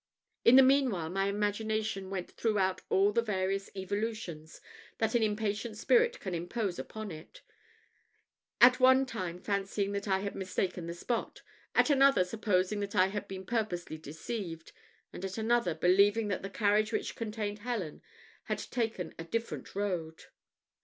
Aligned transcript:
In 0.43 0.55
the 0.55 0.63
meanwhile, 0.63 1.11
my 1.11 1.27
imagination 1.27 2.09
went 2.09 2.31
throughout 2.31 2.81
all 2.89 3.11
the 3.11 3.21
various 3.21 3.69
evolutions 3.75 4.59
that 4.97 5.13
an 5.13 5.21
impatient 5.21 5.77
spirit 5.77 6.19
can 6.19 6.33
impose 6.33 6.79
upon 6.79 7.11
it; 7.11 7.43
at 8.59 8.79
one 8.79 9.05
time 9.05 9.37
fancying 9.39 9.91
that 9.91 10.07
I 10.07 10.21
had 10.21 10.33
mistaken 10.33 10.87
the 10.87 10.95
spot; 10.95 11.43
at 11.75 11.91
another, 11.91 12.23
supposing 12.23 12.79
that 12.79 12.95
I 12.95 13.09
had 13.09 13.27
been 13.27 13.45
purposely 13.45 13.99
deceived; 13.99 14.71
and 15.13 15.23
at 15.23 15.37
another, 15.37 15.75
believing 15.75 16.29
that 16.29 16.41
the 16.41 16.49
carriage 16.49 16.91
which 16.91 17.15
contained 17.15 17.59
Helen 17.59 18.01
had 18.45 18.57
taken 18.57 19.13
a 19.19 19.23
different 19.23 19.75
road. 19.75 20.23